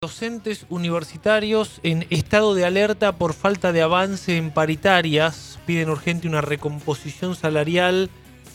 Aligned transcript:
Docentes 0.00 0.64
universitarios 0.70 1.80
en 1.82 2.06
estado 2.10 2.54
de 2.54 2.64
alerta 2.64 3.16
por 3.16 3.32
falta 3.32 3.72
de 3.72 3.82
avance 3.82 4.36
en 4.36 4.52
paritarias 4.52 5.58
piden 5.66 5.90
urgente 5.90 6.28
una 6.28 6.40
recomposición 6.40 7.34
salarial 7.34 8.08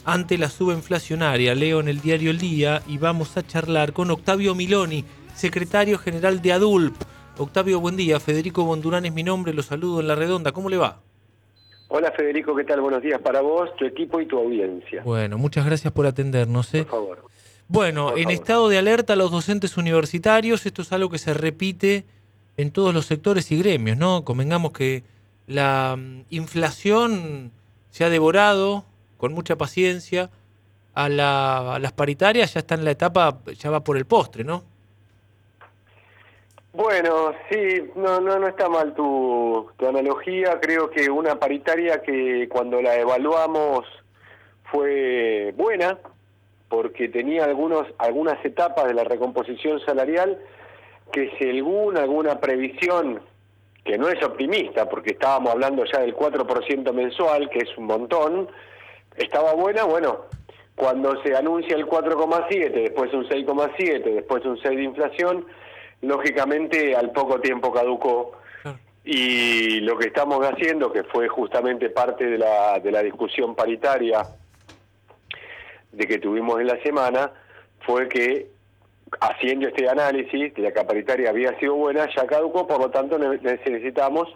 ante 0.06 0.38
la 0.38 0.48
suba 0.48 0.74
inflacionaria. 0.74 1.54
Leo 1.54 1.82
en 1.82 1.90
el 1.90 2.00
diario 2.00 2.32
El 2.32 2.38
Día 2.38 2.82
y 2.88 2.98
vamos 2.98 3.36
a 3.36 3.46
charlar 3.46 3.92
con 3.92 4.10
Octavio 4.10 4.56
Miloni, 4.56 5.04
secretario 5.36 5.98
general 5.98 6.42
de 6.42 6.54
ADULP. 6.54 6.96
Octavio, 7.38 7.82
buen 7.82 7.98
día. 7.98 8.22
Federico 8.22 8.64
Bondurán 8.64 9.06
es 9.06 9.12
mi 9.14 9.24
nombre, 9.24 9.54
lo 9.54 9.64
saludo 9.64 10.00
en 10.00 10.08
la 10.08 10.16
redonda. 10.16 10.54
¿Cómo 10.54 10.70
le 10.70 10.78
va? 10.78 11.02
Hola 11.90 12.14
Federico, 12.14 12.56
¿qué 12.56 12.64
tal? 12.64 12.80
Buenos 12.80 13.04
días 13.04 13.22
para 13.22 13.42
vos, 13.42 13.76
tu 13.76 13.84
equipo 13.84 14.22
y 14.22 14.26
tu 14.28 14.40
audiencia. 14.40 15.04
Bueno, 15.04 15.38
muchas 15.38 15.66
gracias 15.66 15.92
por 15.92 16.08
atendernos. 16.08 16.74
¿eh? 16.74 16.86
Por 16.86 16.92
favor. 16.92 17.03
Bueno, 17.74 18.10
Por 18.10 18.20
en 18.20 18.26
favor. 18.26 18.34
estado 18.36 18.70
de 18.70 18.78
alerta 18.78 19.16
los 19.16 19.32
docentes 19.32 19.78
universitarios, 19.78 20.64
esto 20.68 20.84
es 20.84 20.94
algo 20.94 21.10
que 21.10 21.18
se 21.18 21.34
repite 21.34 22.06
en 22.56 22.70
todos 22.70 22.94
los 22.94 23.08
sectores 23.08 23.52
y 23.52 23.58
gremios, 23.58 23.98
¿no? 23.98 24.24
Convengamos 24.24 24.74
que 24.74 25.02
la 25.48 25.96
mm, 25.98 26.26
inflación 26.30 27.52
se 27.90 28.04
ha 28.06 28.12
devorado 28.12 28.86
con 29.18 29.34
mucha 29.34 29.56
paciencia 29.56 30.30
a, 30.94 31.10
la- 31.10 31.74
a 31.76 31.80
las 31.80 31.94
paritarias, 31.94 32.54
ya 32.54 32.60
está 32.60 32.76
en 32.76 32.86
la 32.86 32.92
etapa, 32.92 33.40
ya 33.58 33.72
va 33.72 33.84
por 33.84 33.98
el 33.98 34.06
postre, 34.06 34.44
¿no? 34.44 34.64
Bueno, 36.74 37.34
sí, 37.50 37.86
no, 37.96 38.20
no, 38.22 38.38
no 38.38 38.48
está 38.50 38.70
mal 38.70 38.94
tu, 38.94 39.68
tu 39.78 39.88
analogía. 39.88 40.60
Creo 40.62 40.92
que 40.92 41.10
una 41.10 41.40
paritaria 41.40 42.04
que 42.04 42.48
cuando 42.52 42.84
la 42.84 42.96
evaluamos 42.98 43.84
fue 44.72 45.54
buena, 45.58 45.98
porque 46.74 47.08
tenía 47.08 47.44
algunos, 47.44 47.86
algunas 48.00 48.44
etapas 48.44 48.88
de 48.88 48.96
la 48.96 49.04
recomposición 49.04 49.80
salarial 49.82 50.40
que 51.12 51.30
según 51.38 51.98
alguna 51.98 52.40
previsión, 52.40 53.22
que 53.86 53.96
no 54.00 54.10
es 54.10 54.24
optimista, 54.24 54.90
porque 54.90 55.12
estábamos 55.12 55.52
hablando 55.52 55.86
ya 55.86 56.00
del 56.00 56.16
4% 56.16 56.92
mensual, 56.92 57.48
que 57.52 57.60
es 57.60 57.78
un 57.78 57.86
montón, 57.86 58.50
estaba 59.16 59.54
buena, 59.54 59.84
bueno, 59.84 60.22
cuando 60.74 61.22
se 61.22 61.36
anuncia 61.36 61.76
el 61.76 61.86
4,7, 61.86 62.72
después 62.72 63.14
un 63.14 63.30
6,7, 63.30 64.04
después 64.16 64.44
un 64.44 64.60
6 64.60 64.76
de 64.76 64.84
inflación, 64.84 65.46
lógicamente 66.02 66.96
al 66.96 67.12
poco 67.12 67.40
tiempo 67.40 67.72
caducó. 67.72 68.32
Y 69.06 69.80
lo 69.82 69.96
que 69.96 70.08
estamos 70.08 70.44
haciendo, 70.44 70.92
que 70.92 71.04
fue 71.04 71.28
justamente 71.28 71.92
parte 71.92 72.26
de 72.26 72.40
la, 72.40 72.80
de 72.80 72.92
la 72.92 73.04
discusión 73.04 73.54
paritaria 73.54 74.26
de 75.94 76.08
que 76.08 76.20
tuvimos 76.20 76.60
en 76.60 76.68
la 76.68 76.82
semana, 76.84 77.32
fue 77.82 78.08
que 78.10 78.48
haciendo 79.22 79.68
este 79.68 79.88
análisis 79.88 80.54
de 80.56 80.62
la 80.62 80.72
que 80.72 80.84
paritaria 80.84 81.30
había 81.30 81.58
sido 81.60 81.76
buena, 81.76 82.08
ya 82.16 82.26
caducó, 82.26 82.68
por 82.68 82.80
lo 82.80 82.90
tanto 82.90 83.18
ne- 83.20 83.38
necesitamos 83.42 84.28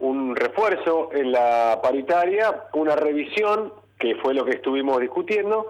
un 0.00 0.36
refuerzo 0.36 1.10
en 1.12 1.32
la 1.32 1.80
paritaria, 1.82 2.64
una 2.74 2.94
revisión, 2.94 3.72
que 3.98 4.14
fue 4.16 4.34
lo 4.34 4.44
que 4.44 4.52
estuvimos 4.52 5.00
discutiendo, 5.00 5.68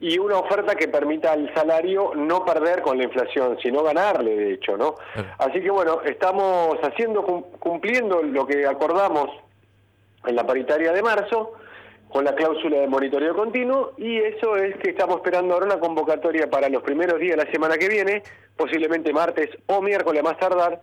y 0.00 0.18
una 0.18 0.38
oferta 0.38 0.74
que 0.74 0.88
permita 0.88 1.32
al 1.32 1.52
salario 1.54 2.12
no 2.16 2.44
perder 2.44 2.82
con 2.82 2.98
la 2.98 3.04
inflación, 3.04 3.58
sino 3.62 3.82
ganarle, 3.82 4.34
de 4.34 4.52
hecho, 4.54 4.76
¿no? 4.76 4.94
Así 5.38 5.60
que 5.60 5.70
bueno, 5.70 6.00
estamos 6.04 6.78
haciendo, 6.82 7.22
cum- 7.22 7.44
cumpliendo 7.58 8.22
lo 8.22 8.46
que 8.46 8.66
acordamos 8.66 9.28
en 10.26 10.36
la 10.36 10.44
paritaria 10.46 10.92
de 10.92 11.02
marzo, 11.02 11.52
con 12.10 12.24
la 12.24 12.34
cláusula 12.34 12.78
de 12.78 12.86
monitoreo 12.88 13.34
continuo, 13.34 13.92
y 13.96 14.16
eso 14.18 14.56
es 14.56 14.76
que 14.78 14.90
estamos 14.90 15.16
esperando 15.16 15.54
ahora 15.54 15.66
una 15.66 15.78
convocatoria 15.80 16.50
para 16.50 16.68
los 16.68 16.82
primeros 16.82 17.20
días 17.20 17.36
de 17.36 17.44
la 17.44 17.50
semana 17.52 17.78
que 17.78 17.88
viene, 17.88 18.22
posiblemente 18.56 19.12
martes 19.12 19.48
o 19.66 19.80
miércoles 19.80 20.22
más 20.22 20.36
tardar, 20.38 20.82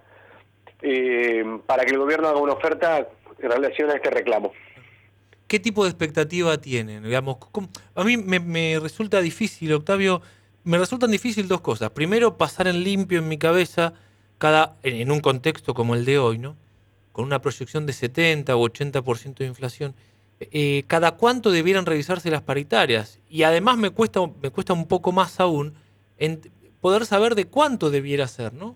eh, 0.81 1.43
para 1.65 1.83
que 1.85 1.91
el 1.91 1.99
gobierno 1.99 2.27
haga 2.29 2.39
una 2.39 2.53
oferta 2.53 3.07
en 3.39 3.51
relación 3.51 3.89
a 3.91 3.95
este 3.95 4.09
reclamo. 4.09 4.51
¿Qué 5.47 5.59
tipo 5.59 5.83
de 5.83 5.89
expectativa 5.89 6.57
tienen? 6.59 7.03
Digamos, 7.03 7.37
¿cómo- 7.37 7.69
a 7.95 8.03
mí 8.03 8.17
me, 8.17 8.39
me 8.39 8.79
resulta 8.81 9.21
difícil, 9.21 9.73
Octavio, 9.73 10.21
me 10.63 10.77
resultan 10.77 11.11
difícil 11.11 11.47
dos 11.47 11.61
cosas. 11.61 11.89
Primero, 11.91 12.37
pasar 12.37 12.67
en 12.67 12.83
limpio 12.83 13.19
en 13.19 13.27
mi 13.27 13.37
cabeza 13.37 13.93
cada 14.37 14.75
en, 14.83 14.95
en 14.95 15.11
un 15.11 15.19
contexto 15.21 15.73
como 15.73 15.95
el 15.95 16.03
de 16.05 16.19
hoy, 16.19 16.37
¿no? 16.37 16.55
Con 17.13 17.25
una 17.25 17.39
proyección 17.41 17.85
de 17.85 17.93
70 17.93 18.55
o 18.55 18.63
80% 18.69 19.35
de 19.43 19.45
inflación. 19.45 19.95
Eh, 20.39 20.83
cada 20.87 21.11
cuánto 21.11 21.51
debieran 21.51 21.85
revisarse 21.85 22.29
las 22.29 22.41
paritarias. 22.41 23.19
Y 23.29 23.43
además 23.43 23.77
me 23.77 23.89
cuesta, 23.89 24.21
me 24.41 24.49
cuesta 24.51 24.73
un 24.73 24.87
poco 24.87 25.11
más 25.11 25.39
aún 25.39 25.73
en 26.17 26.41
poder 26.81 27.05
saber 27.05 27.35
de 27.35 27.45
cuánto 27.45 27.89
debiera 27.89 28.27
ser, 28.27 28.53
¿no? 28.53 28.75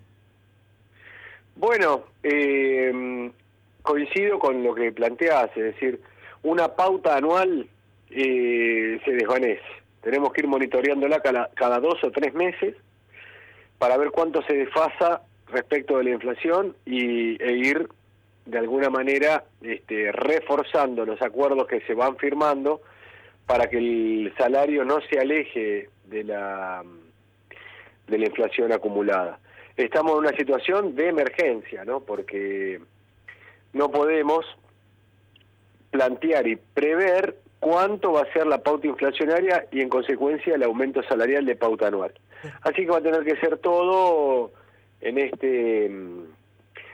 Bueno, 1.55 2.05
eh, 2.23 3.31
coincido 3.81 4.39
con 4.39 4.63
lo 4.63 4.73
que 4.73 4.91
planteas, 4.91 5.49
es 5.55 5.63
decir, 5.63 6.01
una 6.43 6.69
pauta 6.69 7.15
anual 7.17 7.67
eh, 8.09 8.99
se 9.05 9.11
desvanece. 9.11 9.61
Tenemos 10.01 10.33
que 10.33 10.41
ir 10.41 10.47
monitoreándola 10.47 11.21
cada, 11.21 11.49
cada 11.53 11.79
dos 11.79 12.03
o 12.03 12.11
tres 12.11 12.33
meses 12.33 12.75
para 13.77 13.97
ver 13.97 14.11
cuánto 14.11 14.41
se 14.43 14.53
desfasa 14.53 15.21
respecto 15.47 15.97
de 15.97 16.05
la 16.05 16.09
inflación 16.11 16.75
y, 16.85 17.41
e 17.41 17.51
ir 17.57 17.87
de 18.45 18.57
alguna 18.57 18.89
manera 18.89 19.45
este, 19.61 20.11
reforzando 20.11 21.05
los 21.05 21.21
acuerdos 21.21 21.67
que 21.67 21.81
se 21.81 21.93
van 21.93 22.17
firmando 22.17 22.81
para 23.45 23.69
que 23.69 23.77
el 23.77 24.33
salario 24.37 24.83
no 24.85 24.99
se 25.01 25.19
aleje 25.19 25.89
de 26.05 26.23
la 26.23 26.83
de 28.07 28.17
la 28.17 28.25
inflación 28.25 28.71
acumulada. 28.73 29.39
Estamos 29.77 30.13
en 30.13 30.17
una 30.19 30.37
situación 30.37 30.95
de 30.95 31.09
emergencia, 31.09 31.85
¿no? 31.85 32.01
Porque 32.01 32.81
no 33.73 33.89
podemos 33.89 34.45
plantear 35.91 36.47
y 36.47 36.57
prever 36.57 37.37
cuánto 37.59 38.11
va 38.11 38.21
a 38.21 38.33
ser 38.33 38.47
la 38.47 38.57
pauta 38.57 38.87
inflacionaria 38.87 39.65
y 39.71 39.81
en 39.81 39.89
consecuencia 39.89 40.55
el 40.55 40.63
aumento 40.63 41.01
salarial 41.03 41.45
de 41.45 41.55
pauta 41.55 41.87
anual. 41.87 42.11
Así 42.63 42.83
que 42.83 42.91
va 42.91 42.97
a 42.97 43.01
tener 43.01 43.23
que 43.23 43.37
ser 43.37 43.57
todo 43.59 44.51
en 44.99 45.17
este 45.17 45.89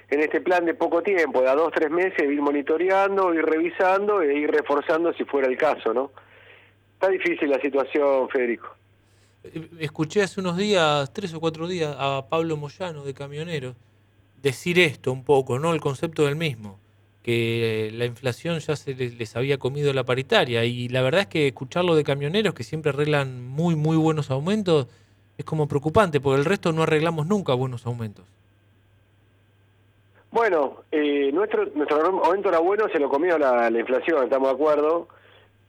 en 0.09 0.21
este 0.21 0.41
plan 0.41 0.65
de 0.65 0.73
poco 0.73 1.01
tiempo, 1.01 1.41
de 1.41 1.49
a 1.49 1.55
dos 1.55 1.71
tres 1.73 1.91
meses, 1.91 2.19
ir 2.19 2.41
monitoreando, 2.41 3.33
ir 3.33 3.45
revisando 3.45 4.21
e 4.21 4.37
ir 4.37 4.49
reforzando 4.49 5.13
si 5.13 5.25
fuera 5.25 5.47
el 5.47 5.57
caso, 5.57 5.93
¿no? 5.93 6.11
Está 6.93 7.09
difícil 7.09 7.49
la 7.49 7.59
situación, 7.59 8.29
Federico. 8.29 8.69
Eh, 9.43 9.69
Escuché 9.79 10.23
hace 10.23 10.39
unos 10.39 10.57
días, 10.57 11.11
tres 11.13 11.33
o 11.33 11.39
cuatro 11.39 11.67
días, 11.67 11.95
a 11.97 12.25
Pablo 12.29 12.57
Moyano 12.57 13.03
de 13.03 13.13
Camioneros 13.13 13.75
decir 14.41 14.79
esto 14.79 15.11
un 15.11 15.23
poco, 15.23 15.59
¿no? 15.59 15.73
El 15.73 15.81
concepto 15.81 16.25
del 16.25 16.35
mismo, 16.35 16.79
que 17.23 17.91
la 17.93 18.05
inflación 18.05 18.59
ya 18.59 18.75
se 18.75 18.93
les 18.93 19.35
había 19.35 19.57
comido 19.57 19.93
la 19.93 20.05
paritaria. 20.05 20.63
Y 20.63 20.87
la 20.89 21.01
verdad 21.01 21.21
es 21.21 21.27
que 21.27 21.47
escucharlo 21.47 21.95
de 21.95 22.03
camioneros 22.03 22.53
que 22.53 22.63
siempre 22.63 22.91
arreglan 22.91 23.45
muy, 23.45 23.75
muy 23.75 23.97
buenos 23.97 24.31
aumentos 24.31 24.87
es 25.37 25.45
como 25.45 25.67
preocupante, 25.67 26.19
porque 26.19 26.39
el 26.39 26.45
resto 26.45 26.71
no 26.71 26.83
arreglamos 26.83 27.27
nunca 27.27 27.53
buenos 27.53 27.85
aumentos. 27.85 28.25
Bueno, 30.31 30.83
eh, 30.91 31.31
nuestro 31.33 31.65
nuestro 31.73 32.11
momento 32.11 32.49
era 32.49 32.59
bueno, 32.59 32.87
se 32.89 32.99
lo 32.99 33.09
comió 33.09 33.37
la, 33.37 33.69
la 33.69 33.79
inflación, 33.79 34.23
estamos 34.23 34.49
de 34.49 34.55
acuerdo. 34.55 35.07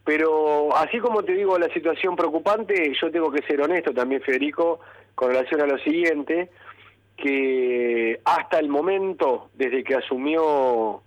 Pero 0.09 0.75
así 0.75 1.01
como 1.01 1.23
te 1.23 1.35
digo 1.35 1.59
la 1.59 1.69
situación 1.69 2.17
preocupante, 2.17 2.93
yo 2.99 3.11
tengo 3.11 3.31
que 3.31 3.43
ser 3.43 3.61
honesto 3.61 3.93
también, 3.93 4.23
Federico, 4.23 4.81
con 5.15 5.29
relación 5.29 5.61
a 5.61 5.67
lo 5.67 5.77
siguiente, 5.81 6.49
que 7.15 8.19
hasta 8.25 8.59
el 8.59 8.71
momento, 8.71 9.51
desde 9.53 9.85
que 9.85 9.97
asumió 9.97 11.03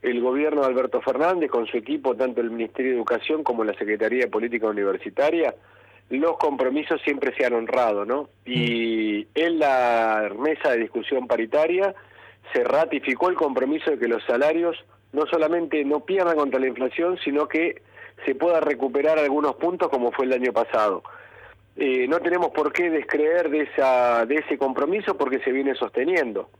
el 0.00 0.22
gobierno 0.22 0.62
de 0.62 0.68
Alberto 0.68 1.02
Fernández 1.02 1.50
con 1.50 1.66
su 1.66 1.76
equipo, 1.76 2.16
tanto 2.16 2.40
el 2.40 2.50
Ministerio 2.50 2.92
de 2.92 2.96
Educación 2.96 3.44
como 3.44 3.64
la 3.64 3.74
Secretaría 3.74 4.20
de 4.20 4.30
Política 4.30 4.66
Universitaria, 4.66 5.54
los 6.08 6.38
compromisos 6.38 7.02
siempre 7.02 7.34
se 7.36 7.44
han 7.44 7.52
honrado, 7.52 8.06
¿no? 8.06 8.30
Y 8.46 9.26
en 9.34 9.58
la 9.58 10.32
mesa 10.38 10.70
de 10.70 10.78
discusión 10.78 11.26
paritaria 11.26 11.94
se 12.52 12.64
ratificó 12.64 13.28
el 13.28 13.36
compromiso 13.36 13.90
de 13.90 13.98
que 13.98 14.08
los 14.08 14.22
salarios 14.24 14.76
no 15.12 15.26
solamente 15.26 15.84
no 15.84 16.00
pierdan 16.00 16.36
contra 16.36 16.60
la 16.60 16.68
inflación, 16.68 17.18
sino 17.24 17.48
que 17.48 17.82
se 18.24 18.34
pueda 18.34 18.60
recuperar 18.60 19.18
algunos 19.18 19.56
puntos 19.56 19.88
como 19.88 20.12
fue 20.12 20.26
el 20.26 20.32
año 20.32 20.52
pasado. 20.52 21.02
Eh, 21.76 22.08
no 22.08 22.18
tenemos 22.20 22.48
por 22.50 22.72
qué 22.72 22.90
descreer 22.90 23.50
de 23.50 23.60
esa 23.62 24.26
de 24.26 24.36
ese 24.36 24.58
compromiso 24.58 25.16
porque 25.16 25.38
se 25.40 25.52
viene 25.52 25.74
sosteniendo. 25.74 26.50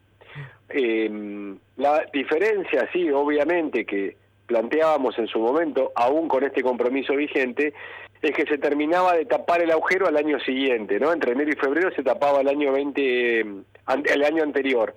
Eh, 0.68 1.56
la 1.76 2.04
diferencia, 2.12 2.88
sí, 2.92 3.10
obviamente, 3.10 3.84
que 3.84 4.16
planteábamos 4.46 5.18
en 5.18 5.26
su 5.26 5.38
momento, 5.40 5.92
aún 5.94 6.28
con 6.28 6.44
este 6.44 6.62
compromiso 6.62 7.14
vigente, 7.14 7.74
es 8.22 8.32
que 8.32 8.46
se 8.46 8.58
terminaba 8.58 9.14
de 9.14 9.24
tapar 9.24 9.62
el 9.62 9.70
agujero 9.70 10.06
al 10.06 10.16
año 10.16 10.38
siguiente, 10.40 10.98
¿no? 10.98 11.12
Entre 11.12 11.32
enero 11.32 11.50
y 11.50 11.56
febrero 11.56 11.90
se 11.94 12.02
tapaba 12.02 12.40
el 12.40 12.48
año 12.48 12.72
20, 12.72 13.40
el 13.40 14.24
año 14.24 14.42
anterior. 14.42 14.94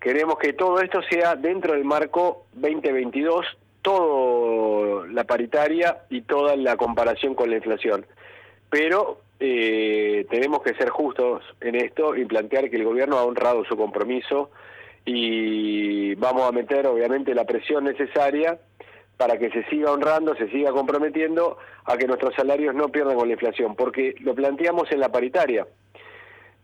Queremos 0.00 0.38
que 0.38 0.54
todo 0.54 0.80
esto 0.80 1.02
sea 1.10 1.36
dentro 1.36 1.74
del 1.74 1.84
marco 1.84 2.46
2022, 2.54 3.44
todo 3.82 5.06
la 5.06 5.24
paritaria 5.24 5.98
y 6.08 6.22
toda 6.22 6.56
la 6.56 6.76
comparación 6.76 7.34
con 7.34 7.50
la 7.50 7.56
inflación. 7.56 8.06
Pero 8.70 9.20
eh, 9.38 10.26
tenemos 10.30 10.62
que 10.62 10.74
ser 10.74 10.88
justos 10.88 11.42
en 11.60 11.74
esto 11.74 12.16
y 12.16 12.24
plantear 12.24 12.70
que 12.70 12.76
el 12.76 12.84
gobierno 12.84 13.18
ha 13.18 13.24
honrado 13.24 13.64
su 13.64 13.76
compromiso 13.76 14.50
y 15.04 16.14
vamos 16.14 16.48
a 16.48 16.52
meter 16.52 16.86
obviamente 16.86 17.34
la 17.34 17.44
presión 17.44 17.84
necesaria 17.84 18.58
para 19.18 19.38
que 19.38 19.50
se 19.50 19.64
siga 19.64 19.92
honrando, 19.92 20.34
se 20.34 20.48
siga 20.48 20.72
comprometiendo 20.72 21.58
a 21.84 21.98
que 21.98 22.06
nuestros 22.06 22.34
salarios 22.34 22.74
no 22.74 22.88
pierdan 22.88 23.16
con 23.16 23.28
la 23.28 23.34
inflación, 23.34 23.76
porque 23.76 24.14
lo 24.20 24.34
planteamos 24.34 24.90
en 24.92 25.00
la 25.00 25.10
paritaria. 25.10 25.66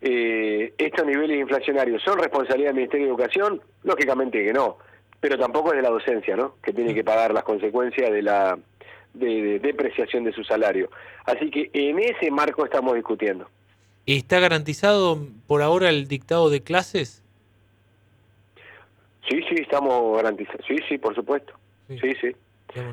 Eh, 0.00 0.74
¿Estos 0.76 1.06
niveles 1.06 1.40
inflacionarios 1.40 2.02
son 2.02 2.18
responsabilidad 2.18 2.68
del 2.68 2.76
Ministerio 2.76 3.06
de 3.06 3.12
Educación? 3.12 3.60
Lógicamente 3.82 4.44
que 4.44 4.52
no, 4.52 4.78
pero 5.20 5.38
tampoco 5.38 5.70
es 5.70 5.76
de 5.76 5.82
la 5.82 5.90
docencia, 5.90 6.36
¿no? 6.36 6.56
Que 6.62 6.72
tiene 6.72 6.94
que 6.94 7.02
pagar 7.02 7.32
las 7.32 7.44
consecuencias 7.44 8.10
de 8.10 8.22
la 8.22 8.58
de, 9.14 9.58
depreciación 9.58 10.24
de 10.24 10.32
su 10.32 10.44
salario. 10.44 10.90
Así 11.24 11.50
que 11.50 11.70
en 11.72 11.98
ese 11.98 12.30
marco 12.30 12.64
estamos 12.64 12.94
discutiendo. 12.94 13.48
¿Está 14.04 14.38
garantizado 14.38 15.18
por 15.46 15.62
ahora 15.62 15.88
el 15.88 16.06
dictado 16.06 16.50
de 16.50 16.62
clases? 16.62 17.22
Sí, 19.28 19.40
sí, 19.48 19.56
estamos 19.56 20.16
garantizados. 20.16 20.64
Sí, 20.68 20.76
sí, 20.88 20.98
por 20.98 21.14
supuesto. 21.14 21.54
Sí, 21.88 22.12
sí. 22.20 22.36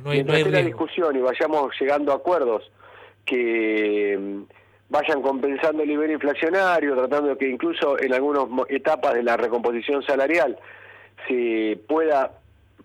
no 0.04 0.10
hay, 0.10 0.24
Mientras 0.24 0.48
la 0.48 0.62
discusión 0.64 1.16
y 1.16 1.20
vayamos 1.20 1.72
llegando 1.80 2.12
a 2.12 2.16
acuerdos 2.16 2.72
que 3.26 4.18
mm, 4.20 4.42
vayan 4.90 5.22
compensando 5.22 5.84
el 5.84 5.90
nivel 5.90 6.12
inflacionario, 6.12 6.96
tratando 6.96 7.30
de 7.30 7.38
que 7.38 7.50
incluso 7.50 8.00
en 8.00 8.14
algunas 8.14 8.46
etapas 8.70 9.14
de 9.14 9.24
la 9.24 9.38
recomposición 9.38 10.04
salarial 10.04 10.58
se 11.28 11.80
pueda 11.88 12.32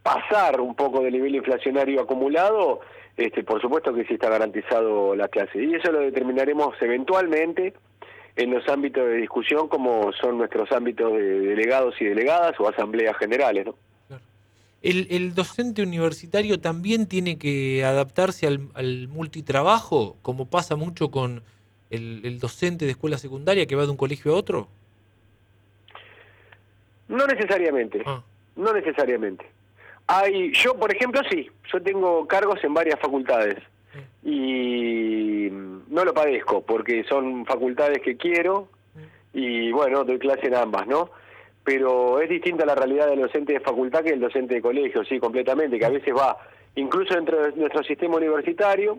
pasar 0.03 0.61
un 0.61 0.75
poco 0.75 1.03
del 1.03 1.13
nivel 1.13 1.35
inflacionario 1.35 2.01
acumulado, 2.01 2.81
este, 3.17 3.43
por 3.43 3.61
supuesto 3.61 3.93
que 3.93 4.05
sí 4.05 4.15
está 4.15 4.31
garantizado 4.31 5.15
la 5.17 5.29
clase. 5.29 5.63
Y 5.63 5.75
eso 5.75 5.93
lo 5.93 6.01
determinaremos 6.01 6.75
eventualmente 6.81 7.75
en 8.37 8.51
los 8.53 8.67
ámbitos 8.69 9.05
de 9.07 9.17
discusión 9.17 9.69
como 9.69 10.13
son 10.13 10.39
nuestros 10.39 10.71
ámbitos 10.71 11.13
de 11.13 11.41
delegados 11.41 12.01
y 12.01 12.05
delegadas 12.05 12.59
o 12.61 12.69
asambleas 12.69 13.17
generales. 13.19 13.67
¿no? 13.67 13.75
El, 14.81 15.35
docente 15.35 15.83
universitario 15.83 16.61
también 16.61 17.07
tiene 17.07 17.37
que 17.37 17.85
adaptarse 17.85 18.47
al, 18.47 19.09
multitrabajo, 19.09 20.17
como 20.23 20.47
pasa 20.47 20.77
mucho 20.77 21.11
con 21.11 21.43
el, 21.91 22.39
docente 22.39 22.85
de 22.85 22.93
escuela 22.93 23.19
secundaria 23.19 23.67
que 23.67 23.77
va 23.77 23.85
de 23.85 23.91
un 23.91 23.97
colegio 23.97 24.33
a 24.33 24.37
otro. 24.37 24.69
No 27.09 27.27
necesariamente, 27.27 28.03
ah. 28.07 28.23
no 28.57 28.73
necesariamente. 28.73 29.47
Hay, 30.07 30.53
yo, 30.53 30.75
por 30.75 30.95
ejemplo, 30.95 31.21
sí, 31.31 31.51
yo 31.73 31.83
tengo 31.83 32.27
cargos 32.27 32.63
en 32.65 32.75
varias 32.75 32.99
facultades 33.01 33.57
y 34.25 35.49
no 35.51 36.05
lo 36.05 36.15
padezco 36.15 36.63
porque 36.63 37.05
son 37.05 37.45
facultades 37.47 38.01
que 38.03 38.17
quiero 38.17 38.69
y 39.33 39.71
bueno, 39.73 40.05
doy 40.05 40.19
clase 40.19 40.47
en 40.47 40.55
ambas, 40.55 40.87
¿no? 40.87 41.11
Pero 41.65 42.21
es 42.21 42.29
distinta 42.29 42.65
la 42.65 42.75
realidad 42.75 43.09
del 43.09 43.21
docente 43.21 43.53
de 43.53 43.61
facultad 43.61 44.03
que 44.03 44.11
el 44.11 44.21
docente 44.21 44.55
de 44.55 44.63
colegio, 44.63 45.05
sí, 45.05 45.19
completamente, 45.19 45.79
que 45.79 45.85
a 45.85 45.91
veces 45.91 46.15
va 46.15 46.39
incluso 46.75 47.15
dentro 47.15 47.43
de 47.43 47.53
nuestro 47.53 47.83
sistema 47.83 48.17
universitario, 48.17 48.99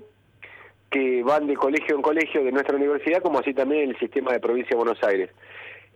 que 0.89 1.23
van 1.23 1.47
de 1.47 1.55
colegio 1.55 1.95
en 1.95 2.01
colegio 2.01 2.43
de 2.43 2.51
nuestra 2.51 2.75
universidad, 2.75 3.21
como 3.21 3.39
así 3.39 3.53
también 3.53 3.89
el 3.89 3.99
sistema 3.99 4.33
de 4.33 4.39
provincia 4.39 4.71
de 4.71 4.83
Buenos 4.83 5.03
Aires. 5.03 5.29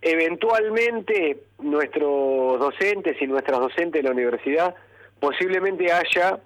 Eventualmente, 0.02 1.38
nuestros 1.60 2.60
docentes 2.60 3.22
y 3.22 3.28
nuestras 3.28 3.60
docentes 3.60 4.02
de 4.02 4.08
la 4.08 4.12
universidad 4.12 4.76
posiblemente 5.20 5.92
haya 5.92 6.40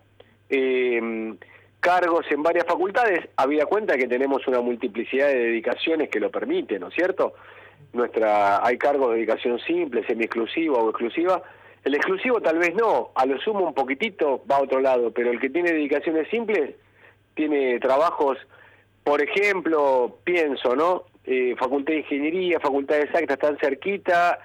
eh, 0.50 1.36
cargos 1.80 2.26
en 2.32 2.44
varias 2.44 2.66
facultades, 2.66 3.28
habida 3.36 3.66
cuenta 3.66 3.98
que 3.98 4.08
tenemos 4.08 4.48
una 4.48 4.62
multiplicidad 4.62 5.28
de 5.28 5.40
dedicaciones 5.40 6.10
que 6.10 6.20
lo 6.20 6.30
permiten, 6.30 6.82
¿no 6.82 6.90
es 6.90 6.94
cierto? 6.94 7.34
Nuestra, 7.94 8.66
hay 8.66 8.78
cargos 8.78 9.10
de 9.10 9.16
dedicación 9.16 9.60
simple, 9.60 10.06
semi-exclusiva 10.06 10.78
o 10.78 10.90
exclusiva. 10.90 11.42
El 11.84 11.96
exclusivo 11.96 12.42
tal 12.42 12.60
vez 12.60 12.76
no, 12.76 13.12
a 13.16 13.26
lo 13.26 13.40
sumo 13.40 13.68
un 13.68 13.74
poquitito 13.74 14.44
va 14.50 14.58
a 14.58 14.64
otro 14.64 14.80
lado, 14.80 15.12
pero 15.12 15.32
el 15.32 15.40
que 15.40 15.50
tiene 15.50 15.72
dedicaciones 15.72 16.28
simples 16.30 16.76
tiene 17.38 17.80
trabajos, 17.80 18.38
por 19.06 19.22
ejemplo, 19.22 20.18
pienso, 20.26 20.76
¿no? 20.76 21.04
Eh, 21.24 21.56
facultad 21.58 21.94
de 21.94 22.00
Ingeniería, 22.00 22.60
Facultad 22.60 22.96
de 22.96 23.04
Exacta 23.04 23.36
están 23.36 23.58
cerquita, 23.60 24.40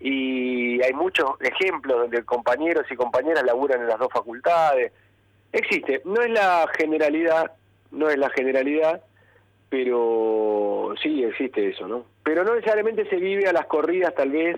y 0.00 0.82
hay 0.82 0.92
muchos 0.92 1.30
ejemplos 1.40 1.98
donde 1.98 2.24
compañeros 2.24 2.86
y 2.90 2.96
compañeras 2.96 3.44
laburan 3.44 3.80
en 3.80 3.88
las 3.88 3.98
dos 3.98 4.08
facultades. 4.12 4.92
Existe, 5.52 6.02
no 6.04 6.22
es 6.22 6.30
la 6.30 6.66
generalidad, 6.76 7.52
no 7.90 8.08
es 8.08 8.16
la 8.16 8.30
generalidad, 8.30 9.02
pero 9.68 10.94
sí 11.02 11.24
existe 11.24 11.68
eso, 11.68 11.86
¿no? 11.86 12.04
Pero 12.22 12.44
no 12.44 12.54
necesariamente 12.54 13.08
se 13.08 13.16
vive 13.16 13.48
a 13.48 13.52
las 13.52 13.66
corridas 13.66 14.14
tal 14.14 14.30
vez 14.30 14.56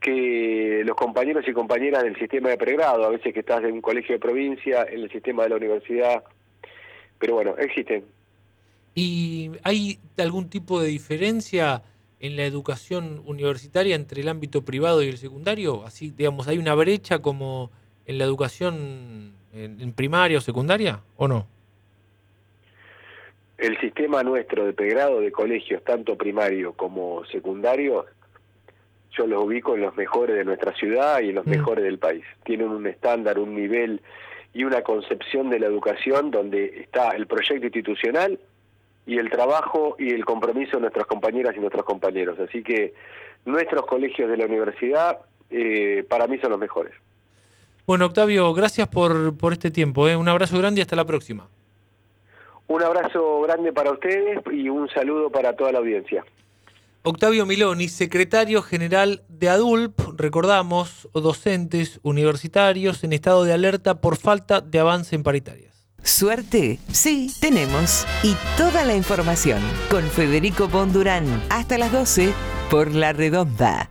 que 0.00 0.82
los 0.84 0.96
compañeros 0.96 1.46
y 1.46 1.52
compañeras 1.52 2.04
del 2.04 2.16
sistema 2.16 2.50
de 2.50 2.56
pregrado, 2.56 3.04
a 3.04 3.10
veces 3.10 3.34
que 3.34 3.40
estás 3.40 3.62
en 3.64 3.72
un 3.72 3.80
colegio 3.80 4.14
de 4.14 4.20
provincia, 4.20 4.86
en 4.88 5.00
el 5.00 5.10
sistema 5.10 5.42
de 5.42 5.48
la 5.50 5.56
universidad, 5.56 6.24
pero 7.18 7.34
bueno, 7.34 7.54
existen. 7.58 8.04
¿Y 8.94 9.52
hay 9.62 9.98
algún 10.16 10.48
tipo 10.48 10.80
de 10.80 10.88
diferencia? 10.88 11.82
en 12.20 12.36
la 12.36 12.44
educación 12.44 13.22
universitaria 13.26 13.94
entre 13.94 14.22
el 14.22 14.28
ámbito 14.28 14.62
privado 14.62 15.02
y 15.02 15.08
el 15.08 15.18
secundario? 15.18 15.84
Así, 15.84 16.10
digamos, 16.10 16.48
¿hay 16.48 16.58
una 16.58 16.74
brecha 16.74 17.20
como 17.20 17.70
en 18.06 18.18
la 18.18 18.24
educación 18.24 19.34
en, 19.52 19.92
primaria 19.92 20.38
o 20.38 20.40
secundaria 20.40 21.00
o 21.16 21.28
no? 21.28 21.46
El 23.56 23.78
sistema 23.80 24.22
nuestro 24.22 24.66
de 24.66 24.72
pregrado 24.72 25.20
de 25.20 25.32
colegios, 25.32 25.82
tanto 25.84 26.16
primario 26.16 26.72
como 26.72 27.24
secundario, 27.26 28.06
yo 29.16 29.26
los 29.26 29.44
ubico 29.44 29.74
en 29.74 29.82
los 29.82 29.96
mejores 29.96 30.36
de 30.36 30.44
nuestra 30.44 30.72
ciudad 30.74 31.20
y 31.20 31.30
en 31.30 31.36
los 31.36 31.46
mm. 31.46 31.50
mejores 31.50 31.84
del 31.84 31.98
país. 31.98 32.24
Tienen 32.44 32.68
un 32.68 32.86
estándar, 32.86 33.38
un 33.38 33.54
nivel 33.54 34.00
y 34.58 34.64
una 34.64 34.82
concepción 34.82 35.50
de 35.50 35.60
la 35.60 35.66
educación 35.66 36.32
donde 36.32 36.80
está 36.80 37.10
el 37.10 37.28
proyecto 37.28 37.66
institucional, 37.66 38.40
y 39.06 39.16
el 39.16 39.30
trabajo 39.30 39.94
y 40.00 40.10
el 40.10 40.24
compromiso 40.24 40.76
de 40.76 40.80
nuestras 40.82 41.06
compañeras 41.06 41.54
y 41.56 41.60
nuestros 41.60 41.84
compañeros. 41.84 42.38
Así 42.40 42.64
que 42.64 42.92
nuestros 43.46 43.86
colegios 43.86 44.28
de 44.28 44.36
la 44.36 44.46
universidad 44.46 45.20
eh, 45.48 46.04
para 46.10 46.26
mí 46.26 46.38
son 46.38 46.50
los 46.50 46.58
mejores. 46.58 46.92
Bueno, 47.86 48.06
Octavio, 48.06 48.52
gracias 48.52 48.88
por, 48.88 49.38
por 49.38 49.52
este 49.52 49.70
tiempo. 49.70 50.08
¿eh? 50.08 50.16
Un 50.16 50.28
abrazo 50.28 50.58
grande 50.58 50.80
y 50.80 50.82
hasta 50.82 50.96
la 50.96 51.06
próxima. 51.06 51.46
Un 52.66 52.82
abrazo 52.82 53.42
grande 53.42 53.72
para 53.72 53.92
ustedes 53.92 54.40
y 54.52 54.68
un 54.68 54.90
saludo 54.90 55.30
para 55.30 55.54
toda 55.54 55.70
la 55.70 55.78
audiencia. 55.78 56.24
Octavio 57.02 57.46
Miloni, 57.46 57.88
secretario 57.88 58.62
general 58.62 59.22
de 59.28 59.48
ADULP, 59.48 59.98
recordamos, 60.16 61.08
docentes 61.14 62.00
universitarios 62.02 63.04
en 63.04 63.12
estado 63.12 63.44
de 63.44 63.52
alerta 63.52 64.00
por 64.00 64.16
falta 64.16 64.60
de 64.60 64.78
avance 64.80 65.14
en 65.14 65.22
paritarias. 65.22 65.86
Suerte, 66.02 66.78
sí, 66.92 67.30
tenemos. 67.40 68.06
Y 68.22 68.34
toda 68.56 68.84
la 68.84 68.94
información 68.94 69.60
con 69.90 70.04
Federico 70.04 70.68
Bondurán. 70.68 71.24
Hasta 71.50 71.78
las 71.78 71.92
12 71.92 72.32
por 72.70 72.92
La 72.92 73.12
Redonda. 73.12 73.90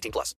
18 0.01 0.11
plus. 0.11 0.35